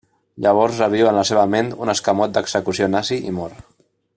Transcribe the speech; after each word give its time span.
Llavors 0.45 0.79
reviu 0.83 1.09
en 1.09 1.17
la 1.19 1.25
seva 1.31 1.43
ment 1.55 1.69
un 1.85 1.93
escamot 1.95 2.33
d'execució 2.39 2.89
nazi 2.95 3.21
i 3.33 3.37
mor. 3.41 3.55